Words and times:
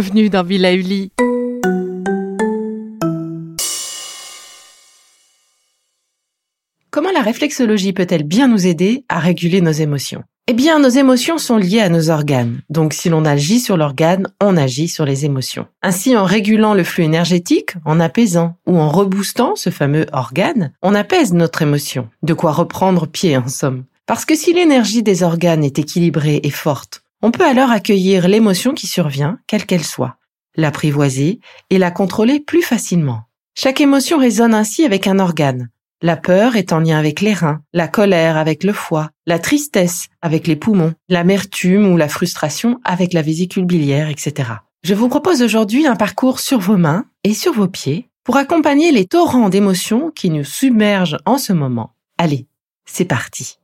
bienvenue 0.00 0.30
dans 0.30 0.44
Villa 0.44 0.74
Uli. 0.74 1.10
Comment 6.92 7.10
la 7.10 7.20
réflexologie 7.20 7.92
peut-elle 7.92 8.22
bien 8.22 8.46
nous 8.46 8.68
aider 8.68 9.04
à 9.08 9.18
réguler 9.18 9.60
nos 9.60 9.72
émotions? 9.72 10.22
Eh 10.46 10.52
bien, 10.52 10.78
nos 10.78 10.88
émotions 10.88 11.36
sont 11.38 11.56
liées 11.56 11.80
à 11.80 11.88
nos 11.88 12.10
organes. 12.10 12.60
Donc, 12.70 12.92
si 12.92 13.08
l'on 13.08 13.24
agit 13.24 13.58
sur 13.58 13.76
l'organe, 13.76 14.28
on 14.40 14.56
agit 14.56 14.86
sur 14.86 15.04
les 15.04 15.24
émotions. 15.24 15.66
Ainsi, 15.82 16.16
en 16.16 16.24
régulant 16.24 16.74
le 16.74 16.84
flux 16.84 17.02
énergétique, 17.02 17.72
en 17.84 17.98
apaisant 17.98 18.54
ou 18.68 18.78
en 18.78 18.90
reboostant 18.90 19.56
ce 19.56 19.70
fameux 19.70 20.06
organe, 20.12 20.72
on 20.80 20.94
apaise 20.94 21.32
notre 21.32 21.62
émotion. 21.62 22.08
De 22.22 22.34
quoi 22.34 22.52
reprendre 22.52 23.08
pied, 23.08 23.36
en 23.36 23.48
somme. 23.48 23.82
Parce 24.06 24.24
que 24.24 24.36
si 24.36 24.54
l'énergie 24.54 25.02
des 25.02 25.24
organes 25.24 25.64
est 25.64 25.80
équilibrée 25.80 26.38
et 26.44 26.50
forte, 26.50 27.02
on 27.22 27.30
peut 27.30 27.44
alors 27.44 27.70
accueillir 27.70 28.28
l'émotion 28.28 28.74
qui 28.74 28.86
survient, 28.86 29.38
quelle 29.46 29.66
qu'elle 29.66 29.84
soit, 29.84 30.16
l'apprivoiser 30.54 31.40
et 31.70 31.78
la 31.78 31.90
contrôler 31.90 32.40
plus 32.40 32.62
facilement. 32.62 33.22
Chaque 33.56 33.80
émotion 33.80 34.18
résonne 34.18 34.54
ainsi 34.54 34.84
avec 34.84 35.06
un 35.06 35.18
organe. 35.18 35.68
La 36.00 36.16
peur 36.16 36.54
est 36.54 36.72
en 36.72 36.78
lien 36.78 36.96
avec 36.96 37.20
les 37.20 37.32
reins, 37.32 37.60
la 37.72 37.88
colère 37.88 38.36
avec 38.36 38.62
le 38.62 38.72
foie, 38.72 39.10
la 39.26 39.40
tristesse 39.40 40.06
avec 40.22 40.46
les 40.46 40.54
poumons, 40.54 40.94
l'amertume 41.08 41.90
ou 41.92 41.96
la 41.96 42.08
frustration 42.08 42.78
avec 42.84 43.12
la 43.12 43.22
vésicule 43.22 43.64
biliaire, 43.64 44.08
etc. 44.08 44.50
Je 44.84 44.94
vous 44.94 45.08
propose 45.08 45.42
aujourd'hui 45.42 45.88
un 45.88 45.96
parcours 45.96 46.38
sur 46.38 46.60
vos 46.60 46.76
mains 46.76 47.04
et 47.24 47.34
sur 47.34 47.52
vos 47.52 47.66
pieds 47.66 48.08
pour 48.22 48.36
accompagner 48.36 48.92
les 48.92 49.06
torrents 49.06 49.48
d'émotions 49.48 50.12
qui 50.12 50.30
nous 50.30 50.44
submergent 50.44 51.18
en 51.26 51.36
ce 51.36 51.52
moment. 51.52 51.94
Allez, 52.16 52.46
c'est 52.84 53.04
parti. 53.04 53.58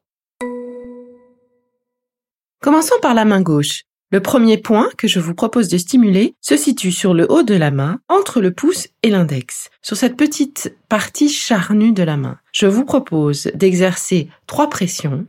Commençons 2.65 2.99
par 3.03 3.13
la 3.13 3.27
main 3.27 3.43
gauche. 3.43 3.83
Le 4.11 4.23
premier 4.23 4.57
point 4.57 4.89
que 4.97 5.07
je 5.07 5.21
vous 5.21 5.35
propose 5.35 5.69
de 5.69 5.77
stimuler 5.77 6.35
se 6.41 6.57
situe 6.57 6.93
sur 6.93 7.13
le 7.13 7.31
haut 7.31 7.43
de 7.43 7.55
la 7.55 7.71
main, 7.71 8.01
entre 8.09 8.41
le 8.41 8.55
pouce 8.55 8.89
et 9.03 9.11
l'index, 9.11 9.69
sur 9.83 9.99
cette 9.99 10.17
petite 10.17 10.75
partie 10.89 11.29
charnue 11.29 11.93
de 11.93 12.03
la 12.03 12.17
main. 12.17 12.39
Je 12.53 12.65
vous 12.65 12.87
propose 12.87 13.51
d'exercer 13.55 14.31
trois 14.47 14.71
pressions. 14.71 15.27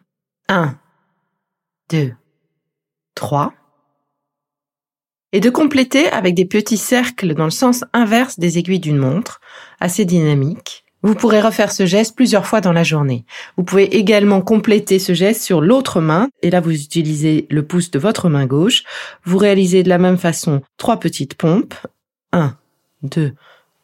1, 0.48 0.78
2, 1.90 2.14
3. 3.16 3.54
Et 5.34 5.42
de 5.42 5.50
compléter 5.50 6.10
avec 6.12 6.36
des 6.36 6.46
petits 6.46 6.78
cercles 6.78 7.34
dans 7.34 7.44
le 7.44 7.50
sens 7.50 7.84
inverse 7.92 8.40
des 8.40 8.60
aiguilles 8.60 8.80
d'une 8.80 8.96
montre, 8.96 9.42
assez 9.82 10.06
dynamique. 10.06 10.85
Vous 11.06 11.14
pourrez 11.14 11.40
refaire 11.40 11.72
ce 11.72 11.86
geste 11.86 12.16
plusieurs 12.16 12.48
fois 12.48 12.62
dans 12.62 12.74
la 12.74 12.82
journée. 12.82 13.26
Vous 13.58 13.64
pouvez 13.64 13.96
également 13.96 14.42
compléter 14.42 14.98
ce 14.98 15.14
geste 15.14 15.44
sur 15.44 15.62
l'autre 15.62 16.02
main, 16.02 16.30
et 16.42 16.50
là 16.50 16.62
vous 16.62 16.74
utilisez 16.74 17.46
le 17.52 17.62
pouce 17.62 17.92
de 17.92 18.00
votre 18.00 18.28
main 18.28 18.48
gauche. 18.48 18.84
Vous 19.24 19.38
réalisez 19.38 19.84
de 19.84 19.90
la 19.90 20.00
même 20.00 20.18
façon 20.18 20.64
trois 20.78 21.00
petites 21.00 21.36
pompes. 21.36 21.76
1, 22.34 22.58
2, 23.04 23.34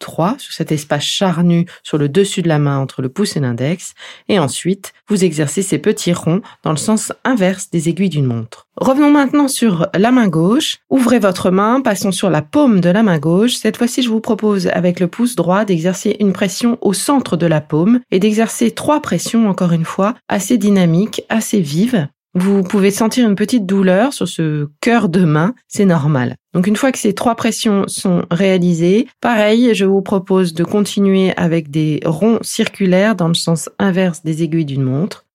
3 0.02 0.36
sur 0.38 0.52
cet 0.52 0.74
espace 0.74 1.04
charnu 1.04 1.66
sur 1.84 1.98
le 1.98 2.10
dessus 2.10 2.42
de 2.42 2.50
la 2.50 2.60
main 2.60 2.78
entre 2.78 3.02
le 3.02 3.08
pouce 3.08 3.38
et 3.38 3.40
l'index, 3.40 3.94
et 4.28 4.40
ensuite 4.40 4.92
vous 5.08 5.24
exercez 5.24 5.62
ces 5.62 5.78
petits 5.78 6.12
ronds 6.12 6.42
dans 6.64 6.72
le 6.72 6.78
sens 6.78 7.14
inverse 7.24 7.70
des 7.70 7.88
aiguilles 7.88 8.10
d'une 8.10 8.26
montre. 8.26 8.68
Revenons 8.76 9.12
maintenant 9.12 9.48
sur 9.48 9.88
la 9.94 10.12
main 10.12 10.28
gauche. 10.28 10.78
Ouvrez 10.90 11.20
votre 11.20 11.52
main, 11.52 11.82
passons 11.82 12.12
sur 12.12 12.30
la 12.30 12.42
paume 12.42 12.82
de 12.82 12.90
la 12.90 13.04
main 13.04 13.20
gauche. 13.20 13.56
Cette 13.56 13.78
fois-ci, 13.78 14.02
je 14.02 14.10
vous 14.10 14.22
propose 14.22 14.68
avec 14.68 15.00
le 15.00 15.08
pouce 15.08 15.36
droit 15.36 15.66
d'exercer 15.66 16.18
une 16.20 16.34
pression 16.34 16.78
au 16.82 16.94
centre 16.94 17.38
de 17.38 17.46
la 17.46 17.62
paume 17.62 18.00
et 18.10 18.20
d'exercer 18.20 18.72
trois 18.72 19.02
pressions, 19.02 19.48
encore 19.50 19.72
une 19.72 19.86
fois, 19.86 20.16
assez 20.28 20.58
dynamiques, 20.58 21.24
assez 21.30 21.60
vives. 21.60 22.08
Vous 22.34 22.64
pouvez 22.64 22.92
sentir 22.92 23.28
une 23.28 23.36
petite 23.36 23.66
douleur 23.66 24.14
sur 24.14 24.28
ce 24.28 24.70
cœur 24.80 25.10
de 25.10 25.26
main, 25.26 25.54
c'est 25.68 25.86
normal. 25.86 26.38
Donc 26.54 26.68
une 26.68 26.76
fois 26.76 26.92
que 26.92 26.98
ces 26.98 27.14
trois 27.14 27.36
pressions 27.36 27.88
sont 27.88 28.26
réalisées, 28.30 29.08
pareil, 29.22 29.74
je 29.74 29.86
vous 29.86 30.02
propose 30.02 30.54
de 30.54 30.64
continuer 30.64 31.36
avec 31.38 31.72
des 31.72 32.02
ronds 32.06 32.40
circulaires 32.42 33.16
dans 33.16 33.30
le 33.30 33.34
sens 33.34 33.70
inverse 33.80 34.24
des 34.24 34.44
aiguilles 34.44 34.66
d'une 34.66 34.84
montre. 34.84 35.26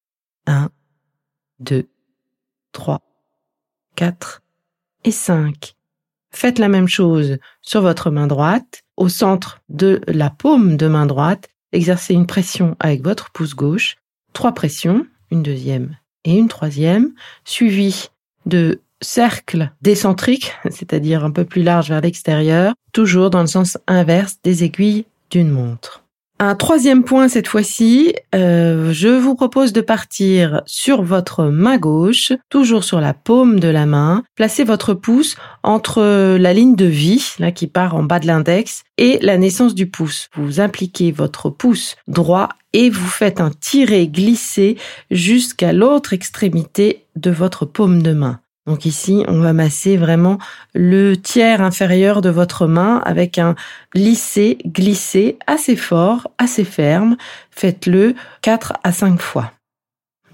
1, 0.46 0.68
2, 1.60 1.88
3, 2.72 3.00
4 3.96 4.42
et 5.04 5.10
5. 5.10 5.74
Faites 6.30 6.58
la 6.58 6.68
même 6.68 6.88
chose 6.88 7.38
sur 7.62 7.80
votre 7.80 8.10
main 8.10 8.26
droite. 8.26 8.82
Au 8.98 9.08
centre 9.08 9.60
de 9.68 10.00
la 10.06 10.30
paume 10.30 10.76
de 10.76 10.86
main 10.86 11.06
droite, 11.06 11.48
exercez 11.72 12.12
une 12.14 12.26
pression 12.26 12.76
avec 12.78 13.02
votre 13.02 13.30
pouce 13.30 13.54
gauche. 13.54 13.96
Trois 14.34 14.52
pressions, 14.52 15.06
une 15.30 15.42
deuxième 15.42 15.96
et 16.24 16.36
une 16.36 16.48
troisième, 16.48 17.14
suivie 17.44 18.10
de 18.44 18.82
cercles 19.00 19.70
décentriques, 19.82 20.52
c'est-à-dire 20.70 21.24
un 21.24 21.30
peu 21.30 21.44
plus 21.44 21.62
large 21.62 21.88
vers 21.88 22.00
l'extérieur, 22.00 22.74
toujours 22.92 23.30
dans 23.30 23.40
le 23.40 23.46
sens 23.46 23.78
inverse 23.86 24.36
des 24.42 24.64
aiguilles 24.64 25.06
d'une 25.30 25.50
montre. 25.50 26.02
Un 26.38 26.54
troisième 26.54 27.02
point 27.02 27.28
cette 27.28 27.48
fois-ci, 27.48 28.14
euh, 28.34 28.92
je 28.92 29.08
vous 29.08 29.34
propose 29.34 29.72
de 29.72 29.80
partir 29.80 30.60
sur 30.66 31.02
votre 31.02 31.44
main 31.44 31.78
gauche, 31.78 32.32
toujours 32.50 32.84
sur 32.84 33.00
la 33.00 33.14
paume 33.14 33.58
de 33.58 33.68
la 33.68 33.86
main. 33.86 34.22
Placez 34.34 34.62
votre 34.62 34.92
pouce 34.92 35.36
entre 35.62 36.36
la 36.36 36.52
ligne 36.52 36.76
de 36.76 36.84
vie, 36.84 37.34
là 37.38 37.52
qui 37.52 37.66
part 37.66 37.96
en 37.96 38.02
bas 38.02 38.20
de 38.20 38.26
l'index, 38.26 38.82
et 38.98 39.18
la 39.22 39.38
naissance 39.38 39.74
du 39.74 39.86
pouce. 39.86 40.28
Vous 40.34 40.60
impliquez 40.60 41.10
votre 41.10 41.48
pouce 41.48 41.96
droit 42.06 42.50
et 42.74 42.90
vous 42.90 43.08
faites 43.08 43.40
un 43.40 43.50
tiré 43.50 44.06
glissé 44.06 44.76
jusqu'à 45.10 45.72
l'autre 45.72 46.12
extrémité 46.12 47.06
de 47.16 47.30
votre 47.30 47.64
paume 47.64 48.02
de 48.02 48.12
main. 48.12 48.40
Donc 48.66 48.84
ici, 48.84 49.24
on 49.28 49.40
va 49.40 49.52
masser 49.52 49.96
vraiment 49.96 50.38
le 50.74 51.14
tiers 51.14 51.62
inférieur 51.62 52.20
de 52.20 52.30
votre 52.30 52.66
main 52.66 53.00
avec 53.04 53.38
un 53.38 53.54
lissé, 53.94 54.58
glissé 54.66 55.38
assez 55.46 55.76
fort, 55.76 56.28
assez 56.38 56.64
ferme. 56.64 57.16
Faites-le 57.50 58.14
4 58.42 58.74
à 58.82 58.92
5 58.92 59.20
fois. 59.20 59.52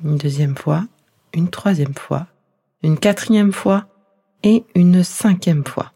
Une 0.03 0.17
deuxième 0.17 0.57
fois, 0.57 0.85
une 1.35 1.51
troisième 1.51 1.95
fois, 1.95 2.27
une 2.83 2.99
quatrième 2.99 3.53
fois 3.53 3.87
et 4.43 4.65
une 4.75 5.05
cinquième 5.05 5.65
fois. 5.65 5.93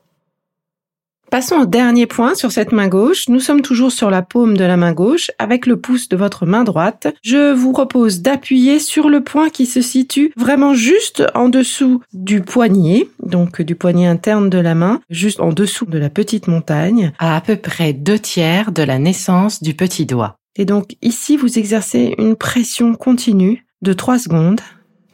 Passons 1.30 1.56
au 1.56 1.66
dernier 1.66 2.06
point 2.06 2.36
sur 2.36 2.52
cette 2.52 2.70
main 2.70 2.86
gauche. 2.86 3.28
Nous 3.28 3.40
sommes 3.40 3.60
toujours 3.60 3.90
sur 3.90 4.10
la 4.10 4.22
paume 4.22 4.56
de 4.56 4.64
la 4.64 4.76
main 4.76 4.92
gauche 4.92 5.30
avec 5.38 5.66
le 5.66 5.76
pouce 5.76 6.08
de 6.08 6.16
votre 6.16 6.46
main 6.46 6.62
droite. 6.62 7.08
Je 7.22 7.52
vous 7.52 7.72
propose 7.72 8.22
d'appuyer 8.22 8.78
sur 8.78 9.08
le 9.08 9.24
point 9.24 9.48
qui 9.48 9.66
se 9.66 9.82
situe 9.82 10.32
vraiment 10.36 10.72
juste 10.72 11.24
en 11.34 11.48
dessous 11.48 12.00
du 12.12 12.42
poignet, 12.42 13.08
donc 13.22 13.60
du 13.60 13.74
poignet 13.74 14.06
interne 14.06 14.48
de 14.48 14.58
la 14.58 14.76
main, 14.76 15.00
juste 15.10 15.40
en 15.40 15.52
dessous 15.52 15.86
de 15.86 15.98
la 15.98 16.10
petite 16.10 16.46
montagne, 16.46 17.12
à 17.18 17.36
à 17.36 17.40
peu 17.40 17.56
près 17.56 17.92
deux 17.92 18.18
tiers 18.18 18.70
de 18.70 18.84
la 18.84 18.98
naissance 18.98 19.62
du 19.62 19.74
petit 19.74 20.06
doigt. 20.06 20.36
Et 20.54 20.64
donc 20.64 20.96
ici, 21.02 21.36
vous 21.36 21.58
exercez 21.58 22.14
une 22.18 22.36
pression 22.36 22.94
continue 22.94 23.66
de 23.82 23.92
3 23.92 24.18
secondes. 24.20 24.60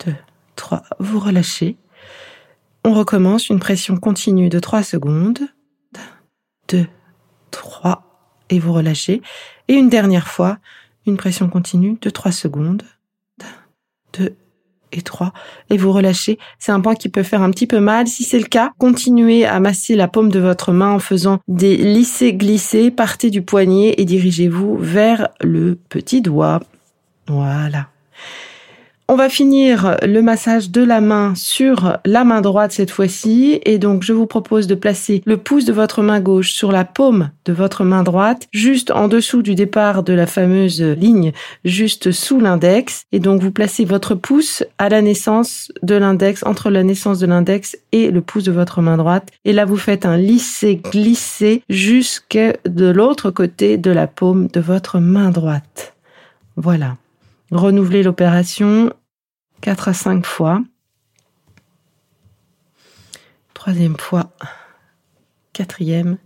2, 0.07 0.15
3, 0.57 0.83
vous 1.01 1.19
relâchez. 1.19 1.77
On 2.85 2.93
recommence 2.93 3.49
une 3.49 3.61
pression 3.61 3.97
continue 3.97 4.51
de 4.51 4.59
3 4.59 4.83
secondes. 4.83 5.41
2, 6.73 6.87
3, 7.51 8.03
et 8.51 8.59
vous 8.59 8.73
relâchez. 8.73 9.23
Et 9.69 9.75
une 9.75 9.89
dernière 9.89 10.29
fois, 10.29 10.59
une 11.07 11.17
pression 11.17 11.49
continue 11.49 11.99
de 12.01 12.11
3 12.11 12.33
secondes. 12.33 12.83
2 14.19 14.35
et 14.95 15.03
3, 15.03 15.33
et 15.71 15.79
vous 15.79 15.93
relâchez. 15.93 16.39
C'est 16.59 16.73
un 16.73 16.81
point 16.81 16.95
qui 16.95 17.09
peut 17.09 17.23
faire 17.23 17.43
un 17.43 17.51
petit 17.51 17.67
peu 17.67 17.81
mal. 17.81 18.09
Si 18.09 18.25
c'est 18.25 18.39
le 18.39 18.45
cas, 18.45 18.73
continuez 18.79 19.47
à 19.47 19.59
masser 19.59 19.97
la 19.97 20.09
paume 20.09 20.29
de 20.29 20.39
votre 20.39 20.73
main 20.73 20.91
en 20.91 20.99
faisant 20.99 21.39
des 21.49 21.77
lissés-glissés. 21.77 22.91
Partez 22.91 23.31
du 23.31 23.43
poignet 23.43 23.95
et 23.97 24.05
dirigez-vous 24.05 24.77
vers 24.79 25.29
le 25.41 25.77
petit 25.77 26.21
doigt. 26.21 26.61
Voilà. 27.27 27.89
On 29.13 29.17
va 29.17 29.29
finir 29.29 29.99
le 30.03 30.23
massage 30.23 30.71
de 30.71 30.83
la 30.83 31.03
main 31.03 31.35
sur 31.35 31.99
la 32.07 32.25
main 32.25 32.41
droite 32.41 32.73
cette 32.73 32.91
fois-ci. 32.91 33.61
Et 33.67 33.77
donc, 33.77 34.03
je 34.05 34.15
vous 34.15 34.25
propose 34.25 34.67
de 34.67 34.75
placer 34.75 35.21
le 35.27 35.37
pouce 35.37 35.67
de 35.67 35.73
votre 35.75 36.01
main 36.01 36.19
gauche 36.19 36.53
sur 36.53 36.73
la 36.73 36.87
paume 36.87 37.29
de 37.45 37.53
votre 37.53 37.85
main 37.85 38.05
droite, 38.05 38.49
juste 38.53 38.91
en 38.91 39.09
dessous 39.09 39.43
du 39.43 39.55
départ 39.55 40.03
de 40.03 40.15
la 40.15 40.27
fameuse 40.27 40.81
ligne, 40.81 41.33
juste 41.63 42.11
sous 42.11 42.41
l'index. 42.41 43.05
Et 43.13 43.19
donc, 43.19 43.43
vous 43.43 43.51
placez 43.51 43.85
votre 43.85 44.15
pouce 44.15 44.65
à 44.79 44.89
la 44.89 45.03
naissance 45.03 45.71
de 45.83 45.95
l'index, 45.95 46.43
entre 46.47 46.71
la 46.71 46.83
naissance 46.83 47.19
de 47.19 47.27
l'index 47.27 47.77
et 47.93 48.11
le 48.11 48.23
pouce 48.23 48.45
de 48.45 48.53
votre 48.53 48.81
main 48.81 48.97
droite. 48.97 49.29
Et 49.45 49.53
là, 49.53 49.67
vous 49.67 49.77
faites 49.77 50.07
un 50.07 50.17
lisser-glisser 50.17 51.63
jusque 51.69 52.41
de 52.65 52.87
l'autre 52.87 53.31
côté 53.31 53.77
de 53.77 53.91
la 53.91 54.07
paume 54.07 54.47
de 54.47 54.61
votre 54.61 55.01
main 55.01 55.29
droite. 55.29 55.93
Voilà. 56.57 56.97
Renouvelez 57.51 58.03
l'opération 58.03 58.91
4 59.63 59.89
à 59.89 59.95
5 59.95 60.27
fois. 60.27 60.63
Troisième 63.55 63.97
fois, 63.97 64.33
quatrième 65.53 66.19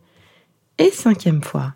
et 0.78 0.90
cinquième 0.90 1.42
fois. 1.42 1.74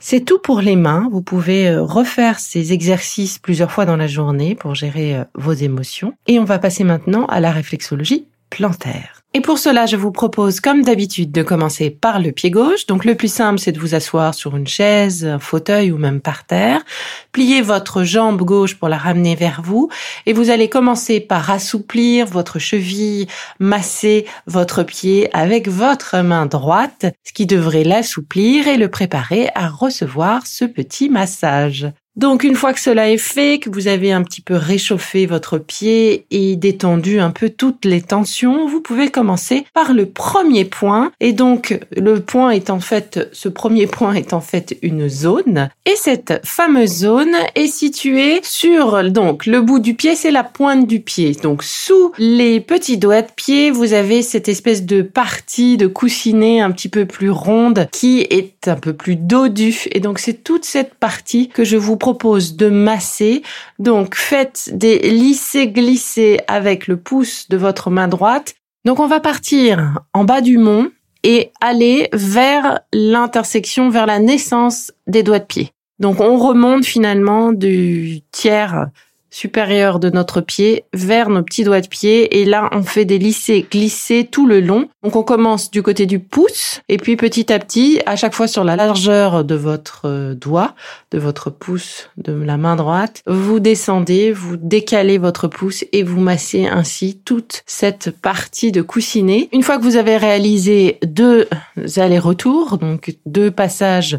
C'est 0.00 0.24
tout 0.24 0.40
pour 0.40 0.60
les 0.60 0.76
mains. 0.76 1.08
Vous 1.12 1.22
pouvez 1.22 1.68
euh, 1.68 1.82
refaire 1.82 2.40
ces 2.40 2.72
exercices 2.72 3.38
plusieurs 3.38 3.70
fois 3.70 3.84
dans 3.84 3.96
la 3.96 4.06
journée 4.06 4.54
pour 4.54 4.74
gérer 4.74 5.16
euh, 5.16 5.24
vos 5.34 5.52
émotions. 5.52 6.14
Et 6.26 6.38
on 6.40 6.44
va 6.44 6.58
passer 6.58 6.84
maintenant 6.84 7.26
à 7.26 7.38
la 7.38 7.52
réflexologie 7.52 8.26
plantaire. 8.50 9.20
Et 9.32 9.40
pour 9.40 9.58
cela, 9.58 9.86
je 9.86 9.94
vous 9.94 10.10
propose, 10.10 10.58
comme 10.58 10.82
d'habitude, 10.82 11.30
de 11.30 11.44
commencer 11.44 11.88
par 11.88 12.18
le 12.18 12.32
pied 12.32 12.50
gauche. 12.50 12.86
Donc 12.86 13.04
le 13.04 13.14
plus 13.14 13.32
simple, 13.32 13.60
c'est 13.60 13.70
de 13.70 13.78
vous 13.78 13.94
asseoir 13.94 14.34
sur 14.34 14.56
une 14.56 14.66
chaise, 14.66 15.24
un 15.24 15.38
fauteuil 15.38 15.92
ou 15.92 15.98
même 15.98 16.20
par 16.20 16.44
terre. 16.44 16.82
Pliez 17.30 17.62
votre 17.62 18.02
jambe 18.02 18.42
gauche 18.42 18.74
pour 18.74 18.88
la 18.88 18.98
ramener 18.98 19.36
vers 19.36 19.62
vous. 19.62 19.88
Et 20.26 20.32
vous 20.32 20.50
allez 20.50 20.68
commencer 20.68 21.20
par 21.20 21.48
assouplir 21.48 22.26
votre 22.26 22.58
cheville, 22.58 23.28
masser 23.60 24.26
votre 24.48 24.82
pied 24.82 25.32
avec 25.32 25.68
votre 25.68 26.18
main 26.18 26.46
droite, 26.46 27.06
ce 27.22 27.32
qui 27.32 27.46
devrait 27.46 27.84
l'assouplir 27.84 28.66
et 28.66 28.76
le 28.76 28.88
préparer 28.88 29.50
à 29.54 29.68
recevoir 29.68 30.44
ce 30.48 30.64
petit 30.64 31.08
massage. 31.08 31.86
Donc 32.20 32.44
une 32.44 32.54
fois 32.54 32.74
que 32.74 32.80
cela 32.80 33.10
est 33.10 33.16
fait, 33.16 33.58
que 33.58 33.70
vous 33.70 33.88
avez 33.88 34.12
un 34.12 34.22
petit 34.22 34.42
peu 34.42 34.54
réchauffé 34.54 35.24
votre 35.24 35.56
pied 35.56 36.26
et 36.30 36.54
détendu 36.54 37.18
un 37.18 37.30
peu 37.30 37.48
toutes 37.48 37.86
les 37.86 38.02
tensions, 38.02 38.68
vous 38.68 38.82
pouvez 38.82 39.08
commencer 39.08 39.64
par 39.72 39.94
le 39.94 40.04
premier 40.04 40.66
point. 40.66 41.12
Et 41.20 41.32
donc 41.32 41.80
le 41.96 42.20
point 42.20 42.50
est 42.50 42.68
en 42.68 42.78
fait, 42.78 43.30
ce 43.32 43.48
premier 43.48 43.86
point 43.86 44.12
est 44.12 44.34
en 44.34 44.42
fait 44.42 44.76
une 44.82 45.08
zone. 45.08 45.70
Et 45.86 45.96
cette 45.96 46.42
fameuse 46.44 46.90
zone 46.90 47.34
est 47.54 47.68
située 47.68 48.40
sur 48.42 49.02
donc 49.10 49.46
le 49.46 49.62
bout 49.62 49.78
du 49.78 49.94
pied, 49.94 50.14
c'est 50.14 50.30
la 50.30 50.44
pointe 50.44 50.86
du 50.86 51.00
pied. 51.00 51.32
Donc 51.42 51.62
sous 51.62 52.12
les 52.18 52.60
petits 52.60 52.98
doigts 52.98 53.22
de 53.22 53.32
pied, 53.34 53.70
vous 53.70 53.94
avez 53.94 54.20
cette 54.20 54.50
espèce 54.50 54.84
de 54.84 55.00
partie 55.00 55.78
de 55.78 55.86
coussinet 55.86 56.60
un 56.60 56.70
petit 56.70 56.90
peu 56.90 57.06
plus 57.06 57.30
ronde 57.30 57.88
qui 57.92 58.20
est 58.28 58.68
un 58.68 58.76
peu 58.76 58.92
plus 58.92 59.16
dodue. 59.16 59.88
Et 59.92 60.00
donc 60.00 60.18
c'est 60.18 60.44
toute 60.44 60.66
cette 60.66 60.92
partie 60.96 61.48
que 61.48 61.64
je 61.64 61.78
vous 61.78 61.96
propose 61.96 62.09
de 62.12 62.68
masser. 62.68 63.42
Donc 63.78 64.14
faites 64.14 64.70
des 64.72 64.98
lissés 64.98 65.68
glissés 65.68 66.40
avec 66.48 66.86
le 66.86 66.96
pouce 66.96 67.48
de 67.48 67.56
votre 67.56 67.90
main 67.90 68.08
droite. 68.08 68.54
Donc 68.84 69.00
on 69.00 69.06
va 69.06 69.20
partir 69.20 70.00
en 70.12 70.24
bas 70.24 70.40
du 70.40 70.58
mont 70.58 70.90
et 71.22 71.52
aller 71.60 72.08
vers 72.12 72.80
l'intersection, 72.92 73.90
vers 73.90 74.06
la 74.06 74.18
naissance 74.18 74.92
des 75.06 75.22
doigts 75.22 75.38
de 75.38 75.44
pied. 75.44 75.72
Donc 75.98 76.20
on 76.20 76.38
remonte 76.38 76.84
finalement 76.84 77.52
du 77.52 78.22
tiers 78.32 78.88
supérieur 79.30 79.98
de 80.00 80.10
notre 80.10 80.40
pied 80.40 80.84
vers 80.92 81.30
nos 81.30 81.42
petits 81.42 81.64
doigts 81.64 81.80
de 81.80 81.88
pied 81.88 82.40
et 82.40 82.44
là 82.44 82.68
on 82.72 82.82
fait 82.82 83.04
des 83.04 83.18
lissés 83.18 83.66
glissés 83.70 84.28
tout 84.30 84.46
le 84.46 84.60
long. 84.60 84.88
Donc 85.02 85.16
on 85.16 85.22
commence 85.22 85.70
du 85.70 85.82
côté 85.82 86.06
du 86.06 86.18
pouce 86.18 86.80
et 86.88 86.96
puis 86.96 87.16
petit 87.16 87.52
à 87.52 87.58
petit 87.58 88.00
à 88.06 88.16
chaque 88.16 88.34
fois 88.34 88.48
sur 88.48 88.64
la 88.64 88.76
largeur 88.76 89.44
de 89.44 89.54
votre 89.54 90.02
euh, 90.06 90.34
doigt, 90.34 90.74
de 91.10 91.18
votre 91.18 91.50
pouce 91.50 92.10
de 92.16 92.32
la 92.32 92.56
main 92.56 92.76
droite, 92.76 93.22
vous 93.26 93.60
descendez, 93.60 94.32
vous 94.32 94.56
décalez 94.56 95.18
votre 95.18 95.48
pouce 95.48 95.84
et 95.92 96.02
vous 96.02 96.20
massez 96.20 96.66
ainsi 96.66 97.20
toute 97.24 97.62
cette 97.66 98.10
partie 98.10 98.72
de 98.72 98.82
coussinet. 98.82 99.48
Une 99.52 99.62
fois 99.62 99.78
que 99.78 99.82
vous 99.82 99.96
avez 99.96 100.16
réalisé 100.16 100.98
deux 101.02 101.48
allers-retours, 101.96 102.78
donc 102.78 103.16
deux 103.26 103.50
passages 103.50 104.18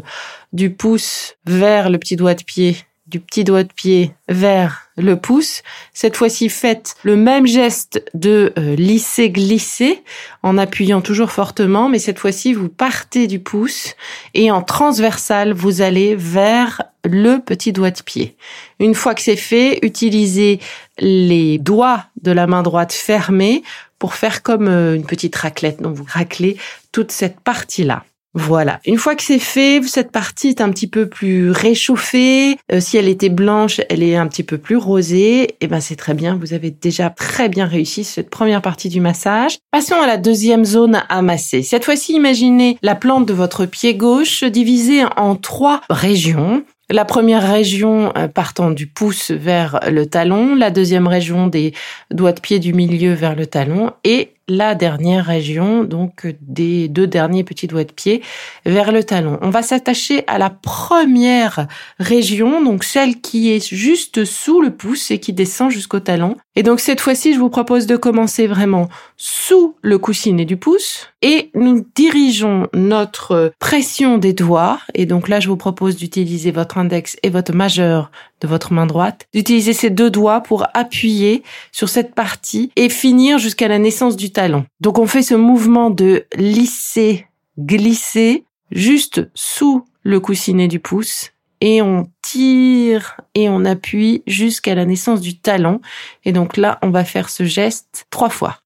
du 0.52 0.70
pouce 0.70 1.34
vers 1.46 1.90
le 1.90 1.98
petit 1.98 2.16
doigt 2.16 2.34
de 2.34 2.44
pied 2.44 2.76
du 3.12 3.20
petit 3.20 3.44
doigt 3.44 3.62
de 3.62 3.72
pied 3.72 4.14
vers 4.28 4.88
le 5.02 5.16
pouce. 5.16 5.62
Cette 5.92 6.16
fois-ci, 6.16 6.48
faites 6.48 6.94
le 7.02 7.16
même 7.16 7.46
geste 7.46 8.02
de 8.14 8.52
euh, 8.58 8.74
lisser-glisser 8.76 10.02
en 10.42 10.58
appuyant 10.58 11.00
toujours 11.00 11.30
fortement, 11.30 11.88
mais 11.88 11.98
cette 11.98 12.18
fois-ci, 12.18 12.52
vous 12.52 12.68
partez 12.68 13.26
du 13.26 13.38
pouce 13.38 13.94
et 14.34 14.50
en 14.50 14.62
transversal, 14.62 15.52
vous 15.52 15.82
allez 15.82 16.14
vers 16.16 16.82
le 17.04 17.38
petit 17.38 17.72
doigt 17.72 17.90
de 17.90 18.02
pied. 18.02 18.36
Une 18.78 18.94
fois 18.94 19.14
que 19.14 19.22
c'est 19.22 19.36
fait, 19.36 19.78
utilisez 19.82 20.60
les 20.98 21.58
doigts 21.58 22.04
de 22.22 22.32
la 22.32 22.46
main 22.46 22.62
droite 22.62 22.92
fermés 22.92 23.62
pour 23.98 24.14
faire 24.14 24.42
comme 24.42 24.68
euh, 24.68 24.94
une 24.94 25.06
petite 25.06 25.36
raclette. 25.36 25.80
Donc, 25.80 25.94
vous 25.94 26.06
raclez 26.08 26.56
toute 26.90 27.12
cette 27.12 27.40
partie-là. 27.40 28.04
Voilà. 28.34 28.80
Une 28.86 28.96
fois 28.96 29.14
que 29.14 29.22
c'est 29.22 29.38
fait, 29.38 29.82
cette 29.86 30.10
partie 30.10 30.48
est 30.48 30.62
un 30.62 30.70
petit 30.70 30.86
peu 30.86 31.06
plus 31.06 31.50
réchauffée. 31.50 32.56
Euh, 32.72 32.80
si 32.80 32.96
elle 32.96 33.08
était 33.08 33.28
blanche, 33.28 33.80
elle 33.90 34.02
est 34.02 34.16
un 34.16 34.26
petit 34.26 34.42
peu 34.42 34.56
plus 34.56 34.76
rosée. 34.76 35.42
Et 35.42 35.56
eh 35.62 35.66
ben 35.66 35.80
c'est 35.80 35.96
très 35.96 36.14
bien. 36.14 36.38
Vous 36.40 36.54
avez 36.54 36.70
déjà 36.70 37.10
très 37.10 37.50
bien 37.50 37.66
réussi 37.66 38.04
cette 38.04 38.30
première 38.30 38.62
partie 38.62 38.88
du 38.88 39.00
massage. 39.00 39.58
Passons 39.70 40.00
à 40.00 40.06
la 40.06 40.16
deuxième 40.16 40.64
zone 40.64 41.02
à 41.08 41.20
masser. 41.20 41.62
Cette 41.62 41.84
fois-ci, 41.84 42.14
imaginez 42.14 42.78
la 42.82 42.94
plante 42.94 43.26
de 43.26 43.34
votre 43.34 43.66
pied 43.66 43.94
gauche 43.94 44.44
divisée 44.44 45.02
en 45.16 45.36
trois 45.36 45.82
régions. 45.90 46.64
La 46.90 47.04
première 47.04 47.50
région 47.50 48.12
euh, 48.18 48.28
partant 48.28 48.70
du 48.70 48.86
pouce 48.86 49.30
vers 49.30 49.80
le 49.90 50.04
talon, 50.04 50.54
la 50.54 50.70
deuxième 50.70 51.06
région 51.06 51.46
des 51.46 51.72
doigts 52.10 52.32
de 52.32 52.40
pied 52.40 52.58
du 52.58 52.74
milieu 52.74 53.14
vers 53.14 53.34
le 53.34 53.46
talon 53.46 53.92
et 54.04 54.30
la 54.52 54.74
dernière 54.74 55.24
région, 55.24 55.82
donc 55.82 56.26
des 56.40 56.88
deux 56.88 57.06
derniers 57.06 57.42
petits 57.42 57.66
doigts 57.66 57.84
de 57.84 57.92
pied 57.92 58.22
vers 58.66 58.92
le 58.92 59.02
talon. 59.02 59.38
On 59.40 59.50
va 59.50 59.62
s'attacher 59.62 60.24
à 60.26 60.38
la 60.38 60.50
première 60.50 61.66
région, 61.98 62.62
donc 62.62 62.84
celle 62.84 63.20
qui 63.20 63.50
est 63.50 63.74
juste 63.74 64.24
sous 64.24 64.60
le 64.60 64.70
pouce 64.70 65.10
et 65.10 65.18
qui 65.18 65.32
descend 65.32 65.70
jusqu'au 65.70 66.00
talon. 66.00 66.36
Et 66.54 66.62
donc 66.62 66.80
cette 66.80 67.00
fois-ci, 67.00 67.32
je 67.32 67.38
vous 67.38 67.48
propose 67.48 67.86
de 67.86 67.96
commencer 67.96 68.46
vraiment 68.46 68.88
sous 69.24 69.76
le 69.82 69.98
coussinet 69.98 70.44
du 70.44 70.56
pouce 70.56 71.06
et 71.22 71.52
nous 71.54 71.86
dirigeons 71.94 72.66
notre 72.74 73.52
pression 73.60 74.18
des 74.18 74.32
doigts. 74.32 74.80
Et 74.94 75.06
donc 75.06 75.28
là, 75.28 75.38
je 75.38 75.48
vous 75.48 75.56
propose 75.56 75.94
d'utiliser 75.94 76.50
votre 76.50 76.76
index 76.76 77.16
et 77.22 77.30
votre 77.30 77.52
majeur 77.52 78.10
de 78.40 78.48
votre 78.48 78.72
main 78.72 78.84
droite, 78.84 79.28
d'utiliser 79.32 79.74
ces 79.74 79.90
deux 79.90 80.10
doigts 80.10 80.40
pour 80.40 80.66
appuyer 80.74 81.44
sur 81.70 81.88
cette 81.88 82.16
partie 82.16 82.72
et 82.74 82.88
finir 82.88 83.38
jusqu'à 83.38 83.68
la 83.68 83.78
naissance 83.78 84.16
du 84.16 84.32
talon. 84.32 84.64
Donc 84.80 84.98
on 84.98 85.06
fait 85.06 85.22
ce 85.22 85.36
mouvement 85.36 85.90
de 85.90 86.24
lisser, 86.34 87.26
glisser 87.60 88.42
juste 88.72 89.30
sous 89.34 89.84
le 90.02 90.18
coussinet 90.18 90.66
du 90.66 90.80
pouce 90.80 91.30
et 91.60 91.80
on 91.80 92.10
tire 92.22 93.20
et 93.36 93.48
on 93.48 93.64
appuie 93.64 94.24
jusqu'à 94.26 94.74
la 94.74 94.84
naissance 94.84 95.20
du 95.20 95.38
talon. 95.38 95.80
Et 96.24 96.32
donc 96.32 96.56
là, 96.56 96.80
on 96.82 96.90
va 96.90 97.04
faire 97.04 97.28
ce 97.28 97.44
geste 97.44 98.06
trois 98.10 98.30
fois. 98.30 98.61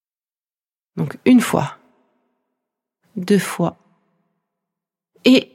Donc 0.96 1.18
une 1.24 1.40
fois, 1.40 1.76
deux 3.16 3.38
fois 3.38 3.76
et 5.24 5.50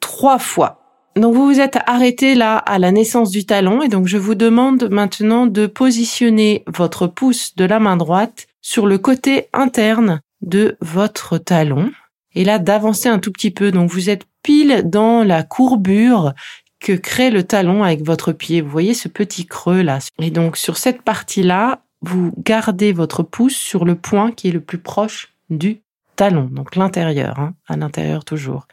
trois 0.00 0.38
fois. 0.38 0.78
Donc 1.14 1.34
vous 1.34 1.46
vous 1.46 1.60
êtes 1.60 1.78
arrêté 1.86 2.34
là 2.34 2.56
à 2.56 2.78
la 2.78 2.90
naissance 2.90 3.30
du 3.30 3.44
talon 3.44 3.82
et 3.82 3.88
donc 3.88 4.06
je 4.06 4.16
vous 4.16 4.34
demande 4.34 4.88
maintenant 4.90 5.46
de 5.46 5.66
positionner 5.66 6.64
votre 6.66 7.06
pouce 7.06 7.54
de 7.54 7.64
la 7.64 7.78
main 7.80 7.96
droite 7.96 8.46
sur 8.62 8.86
le 8.86 8.96
côté 8.96 9.48
interne 9.52 10.20
de 10.40 10.76
votre 10.80 11.36
talon 11.36 11.92
et 12.34 12.44
là 12.44 12.58
d'avancer 12.58 13.08
un 13.08 13.18
tout 13.18 13.30
petit 13.30 13.50
peu. 13.50 13.70
Donc 13.70 13.90
vous 13.90 14.08
êtes 14.08 14.24
pile 14.42 14.82
dans 14.86 15.22
la 15.22 15.42
courbure 15.42 16.32
que 16.80 16.92
crée 16.92 17.30
le 17.30 17.44
talon 17.44 17.84
avec 17.84 18.04
votre 18.04 18.32
pied. 18.32 18.60
Vous 18.62 18.70
voyez 18.70 18.94
ce 18.94 19.08
petit 19.08 19.46
creux 19.46 19.82
là. 19.82 19.98
Et 20.18 20.30
donc 20.30 20.56
sur 20.56 20.78
cette 20.78 21.02
partie-là, 21.02 21.81
vous 22.02 22.32
gardez 22.38 22.92
votre 22.92 23.22
pouce 23.22 23.56
sur 23.56 23.84
le 23.84 23.94
point 23.94 24.32
qui 24.32 24.48
est 24.48 24.52
le 24.52 24.60
plus 24.60 24.78
proche 24.78 25.32
du 25.50 25.82
talon, 26.16 26.44
donc 26.44 26.76
l'intérieur, 26.76 27.38
hein, 27.38 27.54
à 27.66 27.76
l'intérieur 27.76 28.24
toujours. 28.24 28.66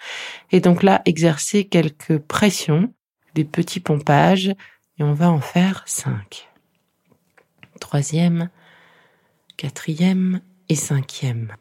Et 0.51 0.59
donc 0.59 0.83
là, 0.83 1.01
exercer 1.05 1.65
quelques 1.65 2.17
pressions, 2.17 2.93
des 3.35 3.45
petits 3.45 3.79
pompages, 3.79 4.49
et 4.97 5.03
on 5.03 5.13
va 5.13 5.31
en 5.31 5.39
faire 5.39 5.83
cinq. 5.85 6.49
Troisième, 7.79 8.49
quatrième 9.55 10.41
et 10.67 10.75
cinquième. 10.75 11.55